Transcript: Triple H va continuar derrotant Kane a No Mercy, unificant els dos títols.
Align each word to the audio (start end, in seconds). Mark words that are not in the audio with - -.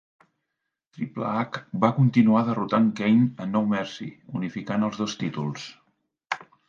Triple 0.97 1.27
H 1.41 1.59
va 1.83 1.91
continuar 1.99 2.41
derrotant 2.47 2.87
Kane 3.01 3.27
a 3.45 3.47
No 3.51 3.61
Mercy, 3.75 4.09
unificant 4.41 4.89
els 4.89 4.99
dos 5.03 5.17
títols. 5.25 5.69